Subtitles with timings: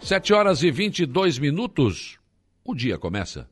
[0.00, 2.18] Sete horas e 22 minutos.
[2.64, 3.48] O dia começa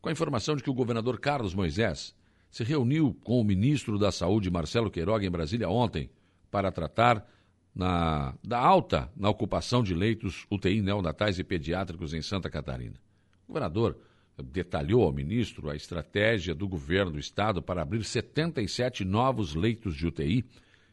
[0.00, 2.14] com a informação de que o governador Carlos Moisés
[2.50, 6.10] se reuniu com o ministro da Saúde, Marcelo Queiroga, em Brasília ontem,
[6.50, 7.26] para tratar
[7.74, 12.96] na, da alta na ocupação de leitos UTI neonatais e pediátricos em Santa Catarina.
[13.44, 13.96] O governador
[14.42, 20.06] detalhou ao ministro a estratégia do governo do estado para abrir 77 novos leitos de
[20.06, 20.44] UTI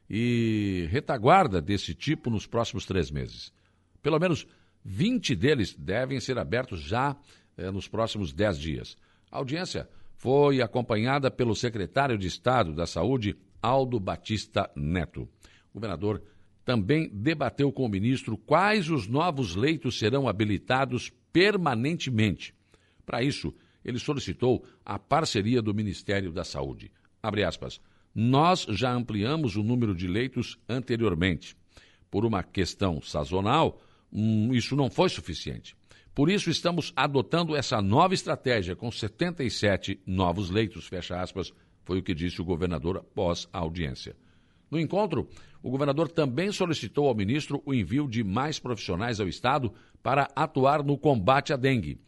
[0.09, 3.51] e retaguarda desse tipo nos próximos três meses.
[4.01, 4.47] Pelo menos
[4.83, 7.15] 20 deles devem ser abertos já
[7.57, 8.97] eh, nos próximos 10 dias.
[9.31, 15.21] A audiência foi acompanhada pelo secretário de Estado da Saúde, Aldo Batista Neto.
[15.71, 16.21] O governador
[16.65, 22.53] também debateu com o ministro quais os novos leitos serão habilitados permanentemente.
[23.05, 26.91] Para isso, ele solicitou a parceria do Ministério da Saúde.
[27.23, 27.79] Aspas.
[28.13, 31.55] Nós já ampliamos o número de leitos anteriormente.
[32.09, 35.75] Por uma questão sazonal, hum, isso não foi suficiente.
[36.13, 42.03] Por isso, estamos adotando essa nova estratégia com 77 novos leitos, fecha aspas, foi o
[42.03, 44.15] que disse o governador após a audiência.
[44.69, 45.27] No encontro,
[45.63, 49.71] o governador também solicitou ao ministro o envio de mais profissionais ao Estado
[50.03, 51.99] para atuar no combate à dengue.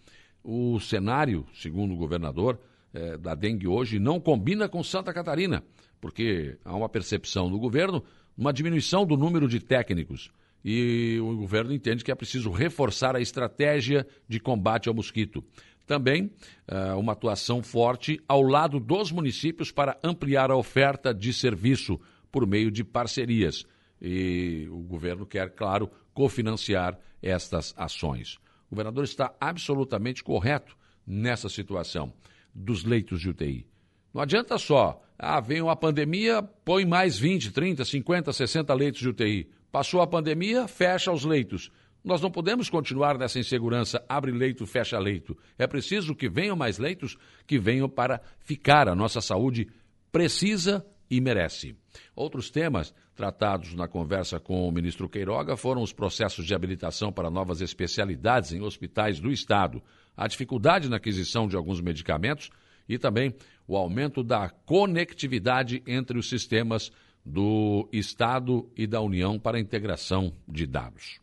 [0.43, 2.59] O cenário, segundo o governador,
[2.93, 5.63] eh, da dengue hoje não combina com Santa Catarina,
[5.99, 8.03] porque há uma percepção do governo,
[8.37, 10.31] uma diminuição do número de técnicos.
[10.63, 15.43] E o governo entende que é preciso reforçar a estratégia de combate ao mosquito.
[15.87, 16.31] Também
[16.69, 21.99] uh, uma atuação forte ao lado dos municípios para ampliar a oferta de serviço
[22.31, 23.65] por meio de parcerias.
[24.01, 28.37] E o governo quer, claro, cofinanciar estas ações.
[28.67, 32.13] O governador está absolutamente correto nessa situação
[32.53, 33.67] dos leitos de UTI.
[34.13, 39.09] Não adianta só, ah, vem uma pandemia, põe mais 20, 30, 50, 60 leitos de
[39.09, 39.49] UTI.
[39.71, 41.71] Passou a pandemia, fecha os leitos.
[42.03, 45.37] Nós não podemos continuar nessa insegurança, abre leito, fecha leito.
[45.57, 48.89] É preciso que venham mais leitos, que venham para ficar.
[48.89, 49.67] A nossa saúde
[50.11, 51.75] precisa e merece.
[52.15, 57.29] Outros temas tratados na conversa com o ministro Queiroga foram os processos de habilitação para
[57.29, 59.83] novas especialidades em hospitais do Estado,
[60.17, 62.49] a dificuldade na aquisição de alguns medicamentos
[62.89, 63.35] e também
[63.67, 66.91] o aumento da conectividade entre os sistemas
[67.25, 71.19] do Estado e da União para a integração de dados.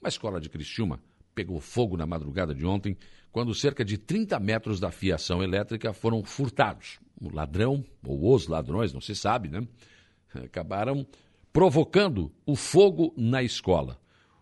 [0.00, 1.00] Uma escola de Criciúma
[1.34, 2.96] pegou fogo na madrugada de ontem
[3.30, 8.92] quando cerca de 30 metros da fiação elétrica foram furtados o ladrão, ou os ladrões,
[8.92, 9.66] não se sabe, né?
[10.44, 11.06] Acabaram
[11.52, 14.00] provocando o fogo na escola.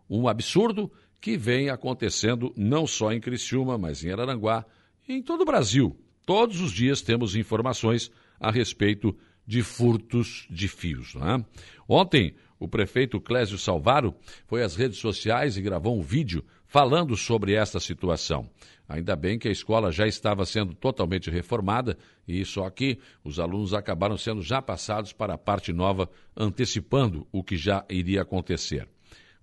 [0.09, 0.91] Um absurdo
[1.21, 4.65] que vem acontecendo não só em Criciúma, mas em Araranguá
[5.09, 5.97] e em todo o Brasil.
[6.25, 11.15] Todos os dias temos informações a respeito de furtos de fios.
[11.15, 11.45] Né?
[11.89, 14.15] Ontem, o prefeito Clésio Salvaro
[14.47, 18.49] foi às redes sociais e gravou um vídeo falando sobre esta situação.
[18.89, 23.75] Ainda bem que a escola já estava sendo totalmente reformada e só que os alunos
[23.75, 28.89] acabaram sendo já passados para a parte nova, antecipando o que já iria acontecer.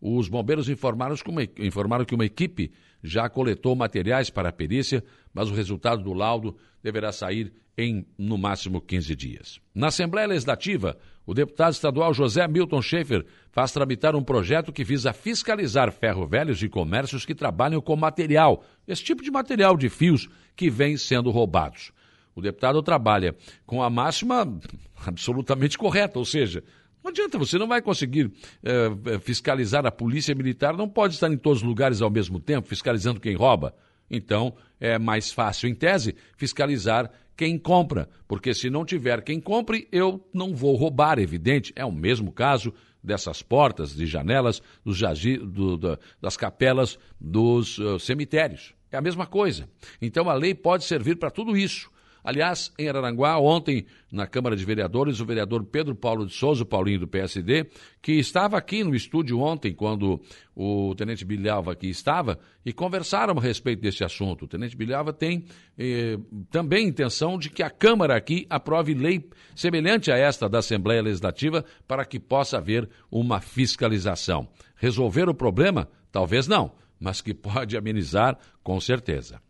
[0.05, 5.01] Os bombeiros informaram que, uma, equipe já coletou materiais para a perícia,
[5.33, 9.61] mas o resultado do laudo deverá sair em, no máximo, 15 dias.
[9.73, 15.13] Na Assembleia Legislativa, o deputado estadual José Milton Schaefer faz tramitar um projeto que visa
[15.13, 20.69] fiscalizar ferro-velhos e comércios que trabalham com material, esse tipo de material de fios que
[20.69, 21.93] vem sendo roubados.
[22.35, 23.33] O deputado trabalha
[23.65, 24.59] com a máxima
[25.05, 26.61] absolutamente correta, ou seja,
[27.03, 28.31] não adianta, você não vai conseguir
[28.63, 32.67] é, fiscalizar a polícia militar, não pode estar em todos os lugares ao mesmo tempo,
[32.67, 33.75] fiscalizando quem rouba.
[34.09, 39.87] Então, é mais fácil, em tese, fiscalizar quem compra, porque se não tiver quem compre,
[39.91, 41.73] eu não vou roubar, evidente.
[41.75, 47.99] É o mesmo caso dessas portas, de janelas, dos do, do, das capelas dos uh,
[47.99, 48.73] cemitérios.
[48.91, 49.67] É a mesma coisa.
[50.01, 51.89] Então a lei pode servir para tudo isso.
[52.23, 57.01] Aliás, em Araranguá, ontem, na Câmara de Vereadores, o vereador Pedro Paulo de Souza, Paulinho
[57.01, 57.65] do PSD,
[58.01, 60.21] que estava aqui no estúdio ontem, quando
[60.55, 64.45] o Tenente Bilhava aqui estava, e conversaram a respeito desse assunto.
[64.45, 65.45] O Tenente Bilhava tem
[65.77, 66.17] eh,
[66.49, 71.65] também intenção de que a Câmara aqui aprove lei semelhante a esta da Assembleia Legislativa
[71.85, 74.47] para que possa haver uma fiscalização.
[74.75, 75.89] Resolver o problema?
[76.11, 79.41] Talvez não, mas que pode amenizar com certeza.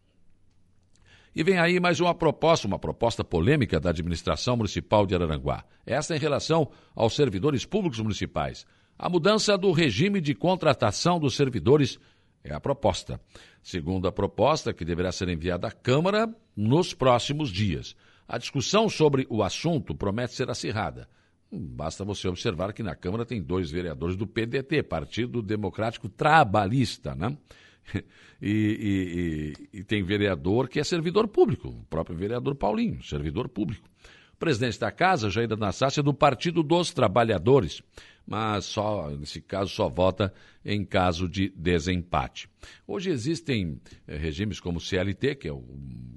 [1.35, 5.63] E vem aí mais uma proposta, uma proposta polêmica da administração municipal de Araranguá.
[5.83, 8.67] Esta em relação aos servidores públicos municipais.
[8.97, 11.97] A mudança do regime de contratação dos servidores
[12.43, 13.19] é a proposta.
[13.63, 17.95] Segundo a proposta, que deverá ser enviada à Câmara nos próximos dias.
[18.27, 21.09] A discussão sobre o assunto promete ser acirrada.
[21.51, 27.35] Basta você observar que na Câmara tem dois vereadores do PDT, Partido Democrático Trabalhista, né?
[28.45, 33.87] E, e, e, tem vereador que é servidor público, o próprio vereador Paulinho, servidor público.
[34.33, 37.81] O presidente da casa, Jair Anastácio, é do Partido dos Trabalhadores,
[38.27, 40.33] mas só, nesse caso, só vota
[40.65, 42.49] em caso de desempate.
[42.85, 45.63] Hoje existem eh, regimes como o CLT, que é o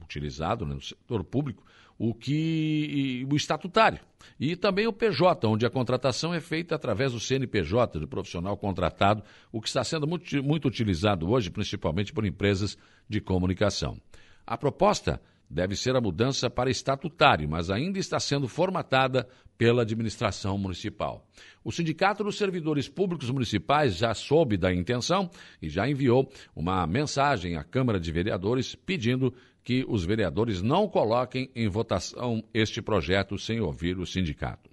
[0.03, 1.65] utilizado né, no setor público,
[1.99, 4.01] o que o estatutário
[4.39, 9.23] e também o PJ, onde a contratação é feita através do CNPJ, do profissional contratado,
[9.51, 12.77] o que está sendo muito, muito utilizado hoje, principalmente por empresas
[13.09, 13.99] de comunicação.
[14.47, 20.59] A proposta deve ser a mudança para estatutário, mas ainda está sendo formatada pela administração
[20.59, 21.27] municipal.
[21.65, 27.57] O Sindicato dos Servidores Públicos Municipais já soube da intenção e já enviou uma mensagem
[27.57, 29.33] à Câmara de Vereadores pedindo
[29.65, 34.71] que os vereadores não coloquem em votação este projeto sem ouvir o sindicato.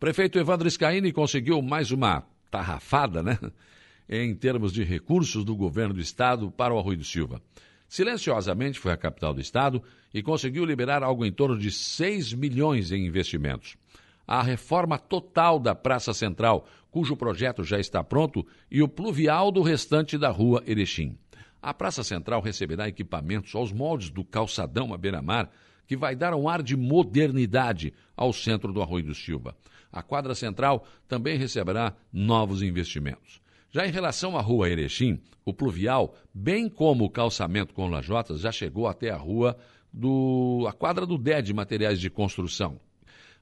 [0.00, 3.38] Prefeito Evandro Scaini conseguiu mais uma tarrafada, né?
[4.08, 7.42] Em termos de recursos do governo do estado para o Arroio do Silva.
[7.88, 9.82] Silenciosamente foi à capital do estado
[10.12, 13.76] e conseguiu liberar algo em torno de 6 milhões em investimentos.
[14.26, 19.62] A reforma total da Praça Central, cujo projeto já está pronto, e o pluvial do
[19.62, 21.16] restante da rua Erechim.
[21.62, 25.50] A Praça Central receberá equipamentos aos moldes do calçadão à beira-mar,
[25.86, 29.56] que vai dar um ar de modernidade ao centro do Arroio do Silva.
[29.90, 33.40] A quadra central também receberá novos investimentos.
[33.70, 38.50] Já em relação à rua Erechim, o pluvial, bem como o calçamento com lajotas, já
[38.50, 39.56] chegou até a rua
[39.92, 42.80] do a quadra do DED de materiais de construção.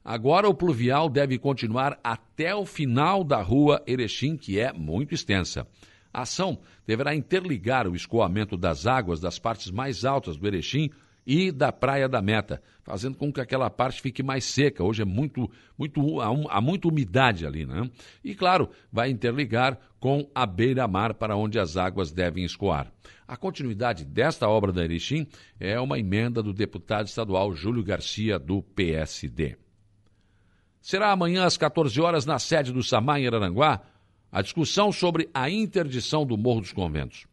[0.03, 5.67] Agora o pluvial deve continuar até o final da rua Erechim, que é muito extensa.
[6.13, 10.89] A ação deverá interligar o escoamento das águas das partes mais altas do Erechim
[11.27, 14.81] e da Praia da Meta, fazendo com que aquela parte fique mais seca.
[14.81, 17.91] Hoje é muito, muito há, muita umidade ali, né?
[18.23, 22.89] E claro, vai interligar com a beira-mar para onde as águas devem escoar.
[23.27, 25.27] A continuidade desta obra da Erechim
[25.59, 29.57] é uma emenda do deputado estadual Júlio Garcia do PSD.
[30.81, 33.81] Será amanhã às 14 horas na sede do Samar em Araranguá
[34.31, 37.27] a discussão sobre a interdição do Morro dos Conventos.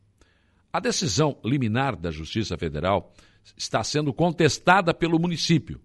[0.75, 3.15] A decisão liminar da Justiça Federal
[3.57, 5.81] está sendo contestada pelo município.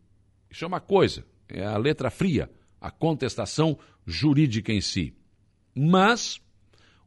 [0.50, 2.50] Isso é uma coisa, é a letra fria,
[2.82, 5.14] a contestação jurídica em si.
[5.76, 6.42] Mas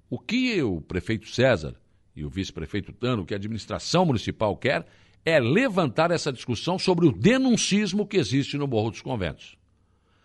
[0.08, 1.74] o que o prefeito César
[2.14, 4.86] e o vice-prefeito Tano, que a administração municipal quer,
[5.24, 9.56] é levantar essa discussão sobre o denuncismo que existe no Morro dos Conventos.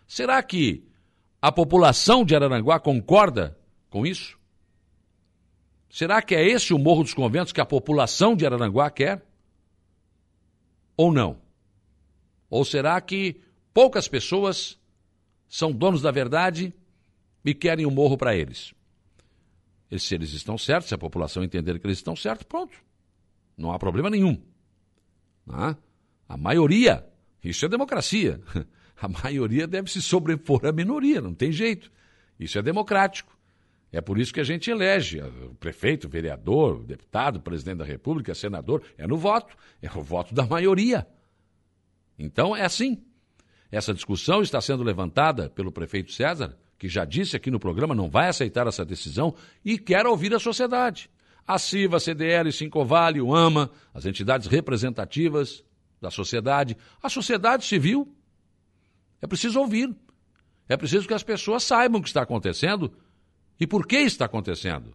[0.06, 0.86] Será que
[1.42, 3.57] a população de Araranguá concorda
[3.89, 4.37] com isso?
[5.89, 9.25] Será que é esse o Morro dos Conventos que a população de Araranguá quer?
[10.95, 11.39] Ou não?
[12.50, 13.42] Ou será que
[13.74, 14.80] poucas pessoas
[15.48, 16.74] são donos da verdade
[17.44, 18.74] e querem o um morro para eles?
[19.89, 22.78] E se eles estão certos, se a população entender que eles estão certos, pronto.
[23.57, 24.42] Não há problema nenhum.
[25.48, 25.75] Ah,
[26.28, 27.07] a maioria,
[27.44, 28.42] isso é democracia.
[29.00, 31.92] A maioria deve se sobrepor à minoria, não tem jeito.
[32.40, 33.37] Isso é democrático.
[33.92, 37.78] É por isso que a gente elege o prefeito, o vereador, o deputado, o presidente
[37.78, 38.84] da República, senador.
[38.98, 39.56] É no voto.
[39.81, 41.07] É o voto da maioria.
[42.19, 43.01] Então é assim.
[43.72, 48.10] Essa discussão está sendo levantada pelo prefeito César, que já disse aqui no programa não
[48.10, 51.10] vai aceitar essa decisão e quer ouvir a sociedade.
[51.45, 55.64] A CIVA, a CDL, Sincovale, o AMA, as entidades representativas
[56.02, 58.14] da sociedade, a sociedade civil.
[59.21, 59.94] É preciso ouvir.
[60.68, 62.94] É preciso que as pessoas saibam o que está acontecendo
[63.59, 64.94] e por que está acontecendo?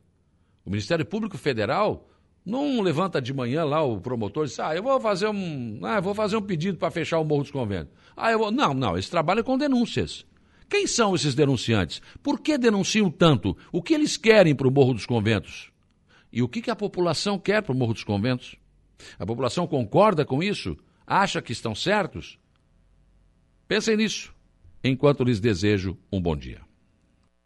[0.64, 2.08] O Ministério Público Federal
[2.44, 6.00] não levanta de manhã lá o promotor e diz: Ah, eu vou fazer um, ah,
[6.00, 7.92] vou fazer um pedido para fechar o Morro dos Conventos.
[8.16, 8.50] Ah, eu vou...
[8.50, 10.26] Não, não, eles trabalham com denúncias.
[10.68, 12.00] Quem são esses denunciantes?
[12.22, 13.56] Por que denunciam tanto?
[13.70, 15.70] O que eles querem para o Morro dos Conventos?
[16.32, 18.56] E o que, que a população quer para o Morro dos Conventos?
[19.18, 20.76] A população concorda com isso?
[21.06, 22.38] Acha que estão certos?
[23.68, 24.34] Pensem nisso,
[24.82, 26.62] enquanto lhes desejo um bom dia.